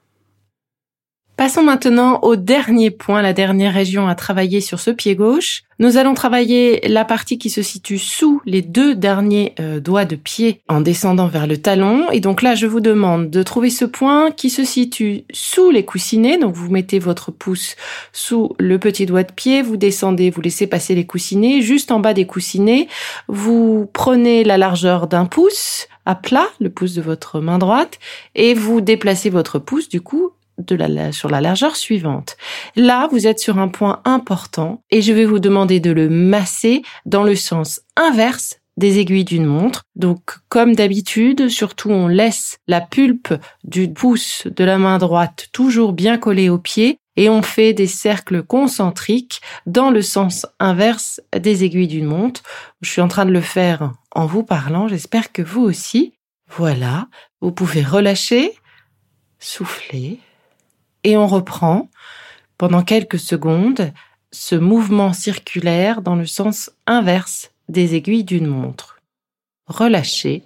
Passons 1.38 1.62
maintenant 1.62 2.18
au 2.23 2.35
dernier 2.35 2.90
point, 2.90 3.23
la 3.23 3.33
dernière 3.33 3.73
région 3.73 4.09
à 4.09 4.16
travailler 4.16 4.61
sur 4.61 4.80
ce 4.80 4.90
pied 4.90 5.14
gauche. 5.14 5.62
Nous 5.78 5.97
allons 5.97 6.14
travailler 6.14 6.80
la 6.88 7.04
partie 7.04 7.38
qui 7.38 7.49
se 7.49 7.62
situe 7.62 8.00
sous 8.00 8.42
les 8.45 8.61
deux 8.61 8.97
derniers 8.97 9.54
euh, 9.61 9.78
doigts 9.78 10.04
de 10.04 10.16
pied 10.16 10.62
en 10.66 10.80
descendant 10.80 11.28
vers 11.28 11.47
le 11.47 11.57
talon. 11.57 12.11
Et 12.11 12.18
donc 12.18 12.42
là, 12.42 12.57
je 12.57 12.66
vous 12.66 12.80
demande 12.80 13.30
de 13.30 13.45
trouver 13.45 13.71
ce 13.71 13.85
point 13.85 14.33
qui 14.33 14.50
se 14.50 14.64
situe 14.64 15.23
sous 15.33 15.71
les 15.71 15.85
coussinets. 15.85 16.38
Donc 16.38 16.57
vous 16.57 16.73
mettez 16.73 16.99
votre 16.99 17.30
pouce 17.30 17.76
sous 18.12 18.57
le 18.59 18.80
petit 18.80 19.07
doigt 19.07 19.23
de 19.23 19.30
pied, 19.30 19.62
vous 19.62 19.76
descendez, 19.76 20.30
vous 20.30 20.40
laissez 20.40 20.66
passer 20.66 20.97
les 20.97 21.07
coussinets. 21.07 21.61
Juste 21.61 21.92
en 21.92 22.00
bas 22.00 22.14
des 22.14 22.26
coussinets, 22.26 22.88
vous 23.28 23.88
prenez 23.92 24.42
la 24.42 24.59
largeur 24.59 25.07
d'un 25.07 25.26
pouce 25.26 25.87
à 26.04 26.16
plat, 26.16 26.49
le 26.59 26.71
pouce 26.71 26.95
de 26.95 27.02
votre 27.02 27.38
main 27.38 27.59
droite, 27.59 28.00
et 28.35 28.54
vous 28.54 28.80
déplacez 28.80 29.30
votre 29.30 29.61
pouce 29.61 29.88
du 29.88 30.00
coup 30.00 30.33
de 30.59 30.75
la, 30.75 31.12
sur 31.12 31.29
la 31.29 31.41
largeur 31.41 31.77
suivante. 31.77 32.37
Là, 32.77 33.09
vous 33.11 33.27
êtes 33.27 33.38
sur 33.38 33.59
un 33.59 33.69
point 33.69 34.00
important 34.05 34.83
et 34.91 35.03
je 35.03 35.12
vais 35.12 35.25
vous 35.25 35.38
demander 35.38 35.81
de 35.81 35.91
le 35.91 36.09
masser 36.09 36.83
dans 37.07 37.25
le 37.25 37.37
sens 37.37 37.81
inverse 37.97 38.57
des 38.77 38.99
aiguilles 39.00 39.25
d'une 39.25 39.47
montre. 39.47 39.83
Donc, 39.97 40.21
comme 40.49 40.75
d'habitude, 40.75 41.49
surtout 41.49 41.91
on 41.91 42.07
laisse 42.07 42.59
la 42.69 42.81
pulpe 42.81 43.35
du 43.65 43.93
pouce 43.93 44.47
de 44.47 44.65
la 44.65 44.79
main 44.79 44.99
droite 44.99 45.49
toujours 45.53 45.93
bien 45.93 46.17
collée 46.17 46.49
au 46.49 46.59
pied 46.59 46.99
et 47.17 47.29
on 47.29 47.43
fait 47.43 47.73
des 47.73 47.88
cercles 47.88 48.45
concentriques 48.45 49.41
dans 49.67 49.91
le 49.91 50.03
sens 50.03 50.47
inverse 50.61 51.21
des 51.37 51.65
aiguilles 51.65 51.88
d'une 51.88 52.07
montre. 52.07 52.43
Je 52.81 52.91
suis 52.91 53.00
en 53.00 53.09
train 53.09 53.27
de 53.27 53.33
le 53.33 53.41
faire 53.41 53.93
en 54.15 54.27
vous 54.27 54.45
parlant, 54.45 54.87
j'espère 54.87 55.33
que 55.33 55.43
vous 55.43 55.62
aussi. 55.62 56.12
Voilà, 56.49 57.09
vous 57.41 57.50
pouvez 57.50 57.83
relâcher 57.83 58.55
soufflez 59.38 60.19
et 61.05 61.17
on 61.17 61.26
reprend 61.26 61.88
pendant 62.57 62.83
quelques 62.83 63.19
secondes 63.19 63.93
ce 64.31 64.55
mouvement 64.55 65.12
circulaire 65.12 66.02
dans 66.02 66.17
le 66.17 66.26
sens 66.26 66.71
inverse 66.87 67.50
des 67.69 67.95
aiguilles 67.95 68.25
d'une 68.25 68.47
montre. 68.47 69.00
Relâchez. 69.67 70.43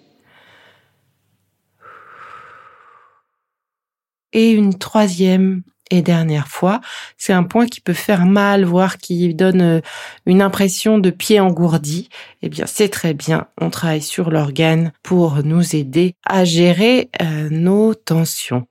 Et 4.32 4.52
une 4.52 4.78
troisième 4.78 5.62
et 5.90 6.00
dernière 6.00 6.49
fois, 6.49 6.80
c'est 7.18 7.35
un 7.35 7.42
point 7.42 7.66
qui 7.66 7.82
peut 7.82 7.92
faire 7.92 8.25
mal, 8.25 8.64
voire 8.64 8.97
qui 8.97 9.35
donne 9.35 9.61
euh, 9.61 9.80
une 10.25 10.40
impression 10.40 10.99
de 10.99 11.11
pied 11.11 11.38
engourdi. 11.38 12.09
Eh 12.40 12.49
bien, 12.49 12.64
c'est 12.66 12.88
très 12.88 13.12
bien. 13.12 13.47
On 13.61 13.68
travaille 13.68 14.00
sur 14.00 14.30
l'organe 14.30 14.92
pour 15.02 15.42
nous 15.42 15.76
aider 15.76 16.14
à 16.25 16.44
gérer 16.44 17.11
euh, 17.21 17.50
nos 17.50 17.94
tensions. 17.94 18.66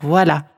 Voilà. 0.00 0.51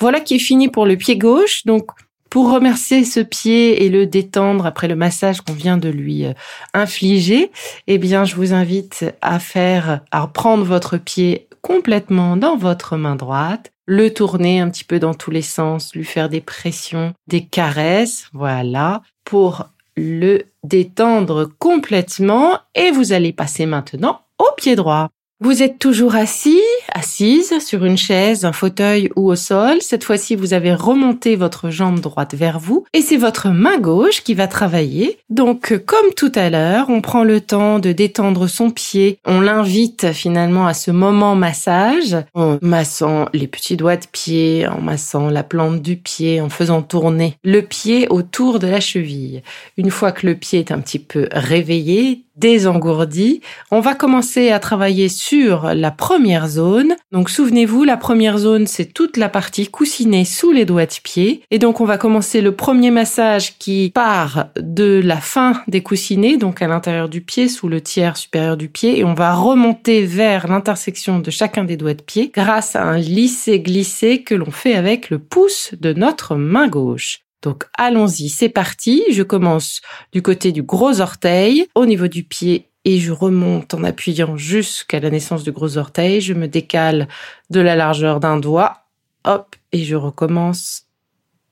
Voilà 0.00 0.20
qui 0.20 0.36
est 0.36 0.40
fini 0.40 0.68
pour 0.68 0.86
le 0.86 0.96
pied 0.96 1.16
gauche. 1.16 1.64
Donc, 1.64 1.90
pour 2.30 2.52
remercier 2.52 3.04
ce 3.04 3.20
pied 3.20 3.84
et 3.84 3.88
le 3.88 4.06
détendre 4.06 4.66
après 4.66 4.88
le 4.88 4.96
massage 4.96 5.40
qu'on 5.40 5.52
vient 5.52 5.76
de 5.76 5.88
lui 5.88 6.24
euh, 6.24 6.32
infliger, 6.72 7.52
eh 7.86 7.98
bien, 7.98 8.24
je 8.24 8.34
vous 8.34 8.52
invite 8.52 9.04
à 9.22 9.38
faire, 9.38 10.00
à 10.10 10.26
prendre 10.26 10.64
votre 10.64 10.96
pied 10.96 11.46
complètement 11.62 12.36
dans 12.36 12.56
votre 12.56 12.96
main 12.96 13.14
droite, 13.14 13.70
le 13.86 14.12
tourner 14.12 14.60
un 14.60 14.68
petit 14.68 14.84
peu 14.84 14.98
dans 14.98 15.14
tous 15.14 15.30
les 15.30 15.42
sens, 15.42 15.94
lui 15.94 16.04
faire 16.04 16.28
des 16.28 16.40
pressions, 16.40 17.14
des 17.28 17.44
caresses, 17.44 18.26
voilà, 18.32 19.02
pour 19.24 19.68
le 19.96 20.42
détendre 20.64 21.50
complètement 21.58 22.58
et 22.74 22.90
vous 22.90 23.12
allez 23.12 23.32
passer 23.32 23.64
maintenant 23.64 24.22
au 24.38 24.48
pied 24.56 24.76
droit. 24.76 25.08
Vous 25.40 25.62
êtes 25.62 25.78
toujours 25.78 26.14
assis, 26.14 26.60
assise 26.92 27.58
sur 27.60 27.84
une 27.84 27.96
chaise, 27.96 28.44
un 28.44 28.52
fauteuil 28.52 29.10
ou 29.16 29.30
au 29.30 29.36
sol. 29.36 29.78
Cette 29.80 30.04
fois-ci, 30.04 30.36
vous 30.36 30.54
avez 30.54 30.74
remonté 30.74 31.36
votre 31.36 31.70
jambe 31.70 32.00
droite 32.00 32.34
vers 32.34 32.58
vous 32.58 32.84
et 32.92 33.02
c'est 33.02 33.16
votre 33.16 33.48
main 33.48 33.78
gauche 33.78 34.22
qui 34.22 34.34
va 34.34 34.46
travailler. 34.46 35.18
Donc, 35.30 35.76
comme 35.86 36.12
tout 36.16 36.32
à 36.34 36.50
l'heure, 36.50 36.86
on 36.90 37.00
prend 37.00 37.24
le 37.24 37.40
temps 37.40 37.78
de 37.78 37.92
détendre 37.92 38.48
son 38.48 38.70
pied. 38.70 39.18
On 39.24 39.40
l'invite 39.40 40.12
finalement 40.12 40.66
à 40.66 40.74
ce 40.74 40.90
moment 40.90 41.34
massage 41.34 42.16
en 42.34 42.58
massant 42.62 43.26
les 43.32 43.46
petits 43.46 43.76
doigts 43.76 43.96
de 43.96 44.06
pied, 44.06 44.66
en 44.66 44.80
massant 44.80 45.30
la 45.30 45.42
plante 45.42 45.82
du 45.82 45.96
pied, 45.96 46.40
en 46.40 46.48
faisant 46.48 46.82
tourner 46.82 47.36
le 47.44 47.62
pied 47.62 48.08
autour 48.08 48.58
de 48.58 48.66
la 48.66 48.80
cheville. 48.80 49.42
Une 49.76 49.90
fois 49.90 50.12
que 50.12 50.26
le 50.26 50.34
pied 50.34 50.58
est 50.58 50.72
un 50.72 50.80
petit 50.80 50.98
peu 50.98 51.28
réveillé, 51.32 52.24
désengourdi, 52.36 53.40
on 53.70 53.80
va 53.80 53.94
commencer 53.94 54.50
à 54.50 54.58
travailler 54.58 55.08
sur 55.08 55.74
la 55.74 55.90
première 55.90 56.48
zone. 56.48 56.94
Donc 57.12 57.30
souvenez-vous, 57.30 57.84
la 57.84 57.96
première 57.96 58.38
zone, 58.38 58.66
c'est 58.66 58.92
toute 58.92 59.16
la 59.16 59.28
partie 59.28 59.68
coussinée 59.68 60.24
sous 60.24 60.52
les 60.52 60.64
doigts 60.64 60.86
de 60.86 60.94
pied. 61.02 61.42
Et 61.50 61.58
donc 61.58 61.80
on 61.80 61.84
va 61.84 61.98
commencer 61.98 62.40
le 62.40 62.52
premier 62.52 62.90
massage 62.90 63.58
qui 63.58 63.92
part 63.94 64.46
de 64.58 65.00
la 65.04 65.18
fin 65.18 65.62
des 65.68 65.82
coussinets, 65.82 66.36
donc 66.36 66.62
à 66.62 66.68
l'intérieur 66.68 67.08
du 67.08 67.20
pied, 67.20 67.48
sous 67.48 67.68
le 67.68 67.80
tiers 67.80 68.16
supérieur 68.16 68.56
du 68.56 68.68
pied, 68.68 68.98
et 68.98 69.04
on 69.04 69.14
va 69.14 69.34
remonter 69.34 70.04
vers 70.04 70.48
l'intersection 70.48 71.18
de 71.18 71.30
chacun 71.30 71.64
des 71.64 71.76
doigts 71.76 71.94
de 71.94 72.02
pied 72.02 72.30
grâce 72.34 72.76
à 72.76 72.84
un 72.84 72.98
lisser-glisser 72.98 74.22
que 74.22 74.34
l'on 74.34 74.50
fait 74.50 74.74
avec 74.74 75.10
le 75.10 75.18
pouce 75.18 75.74
de 75.80 75.92
notre 75.92 76.36
main 76.36 76.68
gauche. 76.68 77.23
Donc 77.44 77.66
allons-y, 77.76 78.30
c'est 78.30 78.48
parti. 78.48 79.04
Je 79.10 79.22
commence 79.22 79.82
du 80.12 80.22
côté 80.22 80.50
du 80.50 80.62
gros 80.62 81.00
orteil, 81.00 81.66
au 81.74 81.84
niveau 81.84 82.08
du 82.08 82.24
pied, 82.24 82.70
et 82.86 82.98
je 82.98 83.12
remonte 83.12 83.74
en 83.74 83.84
appuyant 83.84 84.36
jusqu'à 84.38 84.98
la 84.98 85.10
naissance 85.10 85.44
du 85.44 85.52
gros 85.52 85.76
orteil. 85.76 86.22
Je 86.22 86.32
me 86.32 86.48
décale 86.48 87.06
de 87.50 87.60
la 87.60 87.76
largeur 87.76 88.18
d'un 88.18 88.38
doigt, 88.38 88.86
hop, 89.24 89.56
et 89.72 89.84
je 89.84 89.94
recommence 89.94 90.86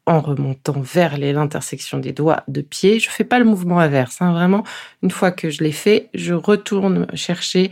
en 0.06 0.20
remontant 0.20 0.80
vers 0.80 1.18
l'intersection 1.18 1.98
des 1.98 2.12
doigts 2.12 2.42
de 2.48 2.62
pied. 2.62 2.98
Je 2.98 3.10
fais 3.10 3.24
pas 3.24 3.38
le 3.38 3.44
mouvement 3.44 3.78
inverse, 3.78 4.20
hein, 4.20 4.32
vraiment. 4.32 4.64
Une 5.02 5.10
fois 5.10 5.30
que 5.30 5.50
je 5.50 5.62
l'ai 5.62 5.72
fait, 5.72 6.08
je 6.14 6.32
retourne 6.32 7.06
chercher 7.14 7.70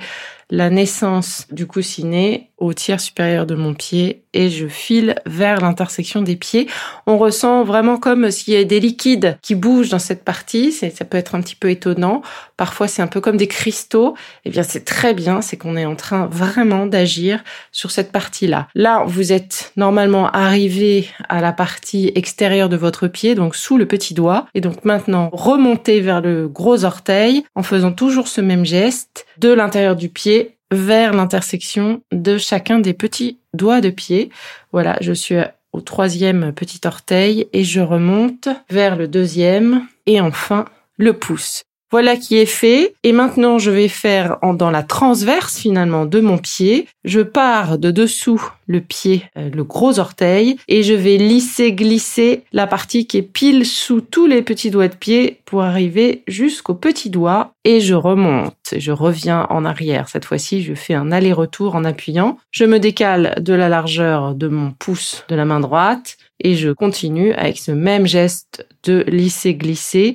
la 0.51 0.69
naissance 0.69 1.47
du 1.51 1.67
coussinet 1.67 2.51
au 2.59 2.75
tiers 2.75 3.01
supérieur 3.01 3.47
de 3.47 3.55
mon 3.55 3.73
pied 3.73 4.23
et 4.35 4.51
je 4.51 4.67
file 4.69 5.17
vers 5.27 5.61
l'intersection 5.61 6.23
des 6.23 6.37
pieds. 6.37 6.69
On 7.07 7.19
ressent 7.19 7.65
vraiment 7.65 7.97
comme 7.97 8.31
s'il 8.31 8.55
y 8.55 8.57
a 8.57 8.65
des 8.65 8.81
liquides 8.81 9.39
qui 9.43 9.55
bougent 9.55 9.89
dans 9.89 9.99
cette 9.99 10.25
partie. 10.25 10.71
Ça 10.71 11.05
peut 11.05 11.17
être 11.17 11.35
un 11.35 11.41
petit 11.41 11.57
peu 11.57 11.71
étonnant. 11.71 12.23
Parfois, 12.57 12.87
c'est 12.87 13.03
un 13.03 13.07
peu 13.07 13.21
comme 13.21 13.39
des 13.39 13.49
cristaux. 13.49 14.15
Eh 14.45 14.51
bien, 14.51 14.63
c'est 14.63 14.85
très 14.85 15.15
bien. 15.15 15.41
C'est 15.41 15.57
qu'on 15.57 15.77
est 15.77 15.87
en 15.87 15.97
train 15.97 16.27
vraiment 16.27 16.87
d'agir 16.87 17.43
sur 17.73 17.91
cette 17.91 18.13
partie-là. 18.13 18.69
Là, 18.75 19.05
vous 19.07 19.33
êtes 19.33 19.73
normalement 19.77 20.31
arrivé 20.31 21.09
à 21.29 21.41
la 21.41 21.53
partie 21.53 22.13
extérieure 22.15 22.69
de 22.69 22.77
votre 22.77 23.09
pied, 23.09 23.35
donc 23.35 23.57
sous 23.57 23.79
le 23.79 23.87
petit 23.87 24.15
doigt. 24.15 24.47
Et 24.55 24.61
donc 24.61 24.85
maintenant, 24.85 25.31
remontez 25.33 26.01
vers 26.01 26.21
le 26.21 26.47
gros 26.47 26.85
orteil 26.85 27.45
en 27.55 27.63
faisant 27.63 27.93
toujours 27.93 28.29
ce 28.29 28.41
même 28.41 28.67
geste 28.67 29.27
de 29.39 29.51
l'intérieur 29.51 29.97
du 29.97 30.11
pied 30.11 30.40
vers 30.71 31.13
l'intersection 31.13 32.03
de 32.13 32.39
chacun 32.39 32.79
des 32.79 32.95
petits 32.95 33.39
doigts 33.55 33.81
de 33.81 33.91
pied. 33.91 34.31
Voilà, 34.73 34.97
je 35.01 35.13
suis 35.13 35.37
au 35.73 35.81
troisième 35.81 36.53
petit 36.53 36.81
orteil 36.85 37.47
et 37.53 37.65
je 37.65 37.81
remonte 37.81 38.49
vers 38.69 38.97
le 38.97 39.09
deuxième 39.09 39.87
et 40.07 40.21
enfin 40.21 40.65
le 40.97 41.13
pouce. 41.13 41.63
Voilà 41.91 42.17
qui 42.17 42.37
est 42.37 42.47
fait. 42.47 42.95
Et 43.03 43.13
maintenant, 43.13 43.59
je 43.59 43.71
vais 43.71 43.89
faire 43.89 44.39
en, 44.43 44.55
dans 44.55 44.71
la 44.71 44.83
transverse 44.83 45.59
finalement 45.59 46.07
de 46.07 46.21
mon 46.21 46.39
pied. 46.39 46.87
Je 47.05 47.21
pars 47.21 47.79
de 47.79 47.91
dessous 47.91 48.43
le 48.69 48.81
pied, 48.81 49.25
euh, 49.37 49.51
le 49.53 49.65
gros 49.65 49.99
orteil, 49.99 50.57
et 50.69 50.85
je 50.85 50.95
vais 50.95 51.17
lisser, 51.17 51.73
glisser 51.73 52.45
la 52.53 52.69
partie 52.69 53.07
qui 53.07 53.17
est 53.17 53.23
pile 53.23 53.67
sous 53.67 54.01
tous 54.01 54.27
les 54.27 54.43
petits 54.43 54.71
doigts 54.71 54.87
de 54.87 54.95
pied 54.95 55.41
pour 55.45 55.63
arriver 55.63 56.23
jusqu'au 56.29 56.75
petit 56.75 57.11
doigt. 57.11 57.53
Et 57.65 57.81
je 57.81 57.95
remonte. 57.95 58.55
Je 58.77 58.93
reviens 58.93 59.47
en 59.51 59.65
arrière. 59.65 60.09
Cette 60.09 60.25
fois-ci, 60.25 60.63
je 60.63 60.75
fais 60.75 60.95
un 60.95 61.11
aller-retour 61.11 61.75
en 61.75 61.85
appuyant. 61.85 62.39
Je 62.53 62.65
me 62.65 62.79
décale 62.79 63.35
de 63.41 63.53
la 63.53 63.69
largeur 63.69 64.35
de 64.35 64.47
mon 64.47 64.71
pouce 64.71 65.25
de 65.29 65.35
la 65.35 65.45
main 65.45 65.61
droite 65.61 66.17
et 66.43 66.55
je 66.55 66.71
continue 66.71 67.33
avec 67.35 67.59
ce 67.59 67.73
même 67.73 68.07
geste 68.07 68.67
de 68.85 69.05
lisser, 69.09 69.55
glisser 69.55 70.15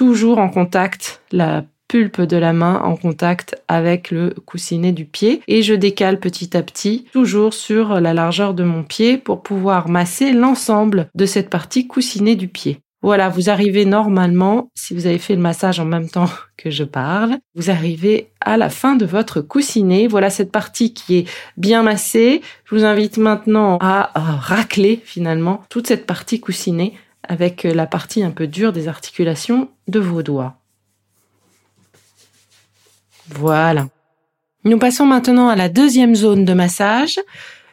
toujours 0.00 0.38
en 0.38 0.48
contact, 0.48 1.20
la 1.30 1.62
pulpe 1.86 2.22
de 2.22 2.38
la 2.38 2.54
main 2.54 2.80
en 2.82 2.96
contact 2.96 3.62
avec 3.68 4.10
le 4.10 4.30
coussinet 4.46 4.92
du 4.92 5.04
pied 5.04 5.42
et 5.46 5.60
je 5.60 5.74
décale 5.74 6.18
petit 6.18 6.56
à 6.56 6.62
petit 6.62 7.04
toujours 7.12 7.52
sur 7.52 8.00
la 8.00 8.14
largeur 8.14 8.54
de 8.54 8.64
mon 8.64 8.82
pied 8.82 9.18
pour 9.18 9.42
pouvoir 9.42 9.90
masser 9.90 10.32
l'ensemble 10.32 11.10
de 11.14 11.26
cette 11.26 11.50
partie 11.50 11.86
coussinée 11.86 12.34
du 12.34 12.48
pied. 12.48 12.78
Voilà, 13.02 13.28
vous 13.28 13.50
arrivez 13.50 13.84
normalement, 13.84 14.70
si 14.74 14.94
vous 14.94 15.06
avez 15.06 15.18
fait 15.18 15.34
le 15.34 15.42
massage 15.42 15.80
en 15.80 15.84
même 15.84 16.08
temps 16.08 16.30
que 16.56 16.70
je 16.70 16.84
parle, 16.84 17.36
vous 17.54 17.68
arrivez 17.68 18.30
à 18.40 18.56
la 18.56 18.70
fin 18.70 18.96
de 18.96 19.04
votre 19.04 19.42
coussinet. 19.42 20.06
Voilà 20.06 20.30
cette 20.30 20.50
partie 20.50 20.94
qui 20.94 21.18
est 21.18 21.28
bien 21.58 21.82
massée. 21.82 22.40
Je 22.64 22.74
vous 22.74 22.84
invite 22.84 23.18
maintenant 23.18 23.76
à 23.82 24.10
racler 24.16 25.02
finalement 25.04 25.60
toute 25.68 25.88
cette 25.88 26.06
partie 26.06 26.40
coussinée 26.40 26.94
avec 27.28 27.64
la 27.64 27.86
partie 27.86 28.22
un 28.22 28.30
peu 28.30 28.46
dure 28.46 28.72
des 28.72 28.88
articulations 28.88 29.68
de 29.88 30.00
vos 30.00 30.22
doigts. 30.22 30.56
Voilà. 33.28 33.86
Nous 34.64 34.78
passons 34.78 35.06
maintenant 35.06 35.48
à 35.48 35.56
la 35.56 35.68
deuxième 35.68 36.14
zone 36.14 36.44
de 36.44 36.52
massage. 36.52 37.18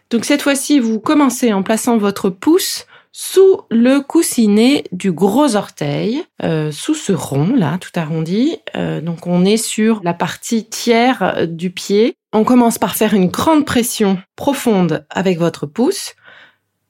Donc 0.10 0.24
cette 0.24 0.42
fois-ci, 0.42 0.80
vous 0.80 1.00
commencez 1.00 1.52
en 1.52 1.64
plaçant 1.64 1.98
votre 1.98 2.30
pouce 2.30 2.86
sous 3.12 3.62
le 3.72 4.00
coussinet 4.00 4.84
du 4.92 5.12
gros 5.12 5.56
orteil, 5.56 6.24
euh, 6.44 6.72
sous 6.72 6.94
ce 6.94 7.12
rond 7.12 7.54
là, 7.56 7.78
tout 7.80 7.90
arrondi. 7.96 8.58
Euh, 8.76 9.02
donc 9.02 9.26
on 9.26 9.44
est 9.44 9.58
sur 9.58 10.02
la 10.04 10.14
partie 10.14 10.66
tiers 10.66 11.48
du 11.48 11.72
pied. 11.72 12.16
On 12.32 12.44
commence 12.44 12.78
par 12.78 12.96
faire 12.96 13.14
une 13.14 13.28
grande 13.28 13.66
pression 13.66 14.20
profonde 14.36 15.06
avec 15.10 15.40
votre 15.40 15.66
pouce. 15.66 16.14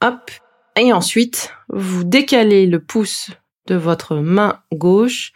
Hop, 0.03 0.29
et 0.77 0.93
ensuite, 0.93 1.53
vous 1.69 2.03
décalez 2.03 2.65
le 2.65 2.79
pouce 2.79 3.31
de 3.67 3.75
votre 3.75 4.15
main 4.15 4.59
gauche 4.73 5.33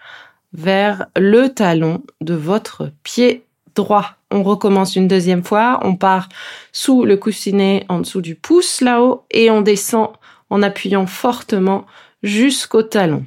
vers 0.53 1.07
le 1.15 1.49
talon 1.49 2.03
de 2.21 2.33
votre 2.33 2.91
pied 3.03 3.45
droit. 3.75 4.15
On 4.31 4.43
recommence 4.43 4.95
une 4.95 5.07
deuxième 5.07 5.43
fois. 5.43 5.79
On 5.83 5.95
part 5.95 6.29
sous 6.71 7.05
le 7.05 7.17
coussinet 7.17 7.85
en 7.89 7.99
dessous 7.99 8.21
du 8.21 8.35
pouce 8.35 8.81
là-haut 8.81 9.25
et 9.31 9.49
on 9.49 9.61
descend 9.61 10.11
en 10.49 10.61
appuyant 10.61 11.07
fortement 11.07 11.85
jusqu'au 12.23 12.83
talon. 12.83 13.25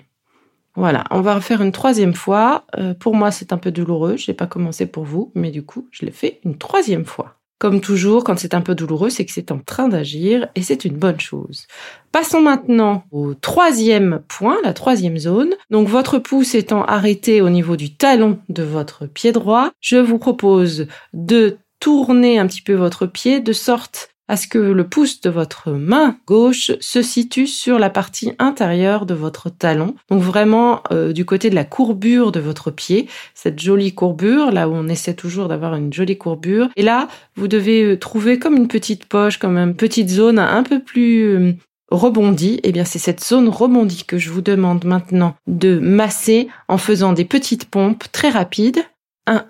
Voilà, 0.77 1.05
on 1.11 1.21
va 1.21 1.37
refaire 1.37 1.63
une 1.63 1.73
troisième 1.73 2.15
fois. 2.15 2.65
Euh, 2.79 2.95
pour 2.95 3.15
moi, 3.15 3.31
c'est 3.31 3.53
un 3.53 3.59
peu 3.59 3.71
douloureux. 3.71 4.17
Je 4.17 4.31
n'ai 4.31 4.35
pas 4.35 4.47
commencé 4.47 4.87
pour 4.87 5.05
vous, 5.05 5.31
mais 5.35 5.51
du 5.51 5.65
coup, 5.65 5.87
je 5.93 6.05
l'ai 6.05 6.13
fait 6.13 6.41
une 6.45 6.59
troisième 6.59 7.05
fois. 7.05 7.37
Comme 7.65 7.81
toujours, 7.81 8.25
quand 8.25 8.39
c'est 8.39 8.53
un 8.53 8.61
peu 8.61 8.75
douloureux, 8.75 9.09
c'est 9.09 9.25
que 9.25 9.33
c'est 9.33 9.51
en 9.51 9.59
train 9.59 9.89
d'agir 9.89 10.49
et 10.55 10.63
c'est 10.63 10.85
une 10.85 10.99
bonne 10.99 11.19
chose. 11.19 11.67
Passons 12.13 12.43
maintenant 12.43 13.05
au 13.11 13.33
troisième 13.33 14.21
point, 14.29 14.59
la 14.63 14.75
troisième 14.75 15.17
zone. 15.17 15.55
Donc 15.71 15.89
votre 15.89 16.19
pouce 16.19 16.55
étant 16.55 16.85
arrêté 16.85 17.41
au 17.41 17.49
niveau 17.49 17.77
du 17.77 17.97
talon 17.97 18.39
de 18.51 18.63
votre 18.63 19.07
pied 19.07 19.33
droit, 19.33 19.71
je 19.81 19.97
vous 19.97 20.19
propose 20.19 20.89
de 21.15 21.57
tourner 21.81 22.39
un 22.39 22.47
petit 22.47 22.61
peu 22.61 22.75
votre 22.75 23.07
pied 23.07 23.41
de 23.41 23.55
sorte 23.55 24.11
à 24.29 24.37
ce 24.37 24.47
que 24.47 24.59
le 24.59 24.89
pouce 24.89 25.21
de 25.21 25.31
votre 25.31 25.73
main 25.73 26.17
gauche 26.27 26.73
se 26.81 27.03
situe 27.03 27.47
sur 27.47 27.79
la 27.79 27.91
partie 27.91 28.33
intérieure 28.39 29.07
de 29.07 29.15
votre 29.15 29.51
talon. 29.51 29.95
Donc 30.09 30.23
vraiment 30.23 30.83
euh, 30.93 31.13
du 31.13 31.25
côté 31.25 31.51
de 31.51 31.55
la 31.55 31.65
courbure 31.65 32.33
de 32.33 32.41
votre 32.41 32.71
pied, 32.71 33.09
cette 33.35 33.61
jolie 33.61 33.95
courbure, 33.95 34.51
là 34.51 34.69
où 34.69 34.73
on 34.73 34.89
essaie 34.89 35.15
toujours 35.15 35.49
d'avoir 35.49 35.75
une 35.75 35.93
jolie 35.93 36.17
courbure. 36.17 36.69
Et 36.77 36.83
là, 36.83 37.09
vous 37.37 37.49
devez 37.49 37.85
euh, 37.85 37.99
trouver 37.99 38.39
comme 38.39 38.57
une 38.57 38.69
petite 38.69 39.07
poche, 39.07 39.39
comme 39.39 39.59
une 39.59 39.77
petite 39.77 40.09
zone 40.09 40.39
un 40.39 40.63
peu 40.63 40.81
plus 40.81 41.25
euh, 41.25 41.53
rebondie. 41.91 42.61
Eh 42.63 42.73
bien, 42.73 42.85
c'est 42.85 42.99
cette 42.99 43.23
zone 43.23 43.49
rebondie 43.49 44.05
que 44.05 44.19
je 44.19 44.31
vous 44.31 44.43
demande 44.43 44.85
maintenant 44.85 45.37
de 45.47 45.79
masser 45.79 46.49
en 46.69 46.79
faisant 46.79 47.13
des 47.13 47.25
petites 47.25 47.67
pompes 47.67 48.05
très 48.13 48.31
rapides. 48.31 48.83
1, 49.27 49.45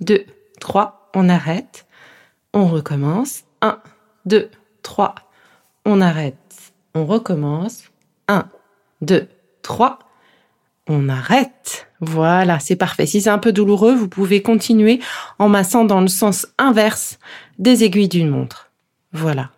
2, 0.00 0.24
3, 0.60 1.10
on 1.14 1.28
arrête. 1.28 1.86
On 2.52 2.66
recommence. 2.66 3.42
1, 3.62 3.78
2, 4.26 4.50
3, 4.82 5.14
on 5.84 6.00
arrête, 6.00 6.72
on 6.94 7.06
recommence. 7.06 7.84
1, 8.28 8.48
2, 9.02 9.28
3, 9.62 9.98
on 10.86 11.08
arrête. 11.08 11.88
Voilà, 12.00 12.58
c'est 12.58 12.76
parfait. 12.76 13.06
Si 13.06 13.20
c'est 13.20 13.30
un 13.30 13.38
peu 13.38 13.52
douloureux, 13.52 13.94
vous 13.94 14.08
pouvez 14.08 14.42
continuer 14.42 15.00
en 15.38 15.48
massant 15.48 15.84
dans 15.84 16.00
le 16.00 16.08
sens 16.08 16.46
inverse 16.58 17.18
des 17.58 17.84
aiguilles 17.84 18.08
d'une 18.08 18.30
montre. 18.30 18.70
Voilà. 19.12 19.50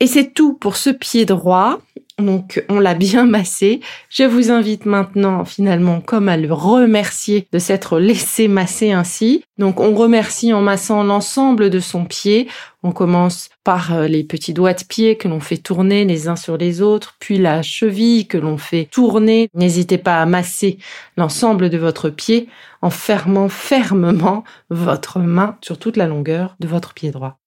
Et 0.00 0.06
c'est 0.06 0.32
tout 0.32 0.54
pour 0.54 0.76
ce 0.76 0.90
pied 0.90 1.24
droit. 1.24 1.78
Donc 2.18 2.64
on 2.68 2.80
l'a 2.80 2.94
bien 2.94 3.26
massé. 3.26 3.80
Je 4.10 4.24
vous 4.24 4.50
invite 4.50 4.86
maintenant 4.86 5.44
finalement 5.44 6.00
comme 6.00 6.28
à 6.28 6.36
le 6.36 6.52
remercier 6.52 7.46
de 7.52 7.58
s'être 7.58 7.98
laissé 7.98 8.48
masser 8.48 8.92
ainsi. 8.92 9.44
Donc 9.58 9.80
on 9.80 9.94
remercie 9.94 10.52
en 10.52 10.60
massant 10.60 11.04
l'ensemble 11.04 11.70
de 11.70 11.80
son 11.80 12.04
pied. 12.04 12.48
On 12.82 12.92
commence 12.92 13.50
par 13.64 13.94
euh, 13.94 14.06
les 14.06 14.22
petits 14.22 14.54
doigts 14.54 14.72
de 14.72 14.84
pied 14.84 15.16
que 15.16 15.26
l'on 15.28 15.40
fait 15.40 15.56
tourner 15.56 16.04
les 16.04 16.28
uns 16.28 16.36
sur 16.36 16.56
les 16.56 16.80
autres, 16.80 17.16
puis 17.18 17.38
la 17.38 17.62
cheville 17.62 18.28
que 18.28 18.38
l'on 18.38 18.56
fait 18.56 18.84
tourner. 18.84 19.48
N'hésitez 19.54 19.98
pas 19.98 20.22
à 20.22 20.26
masser 20.26 20.78
l'ensemble 21.16 21.70
de 21.70 21.78
votre 21.78 22.08
pied 22.10 22.48
en 22.82 22.90
fermant 22.90 23.48
fermement 23.48 24.44
votre 24.70 25.18
main 25.18 25.56
sur 25.60 25.78
toute 25.78 25.96
la 25.96 26.06
longueur 26.06 26.56
de 26.60 26.68
votre 26.68 26.94
pied 26.94 27.10
droit. 27.10 27.38